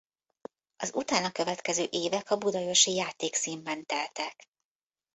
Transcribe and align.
Az 0.77 0.91
utána 0.95 1.31
következő 1.31 1.85
évek 1.89 2.31
a 2.31 2.37
Budaörsi 2.37 2.93
Játékszínben 2.93 3.85
teltek. 3.85 4.47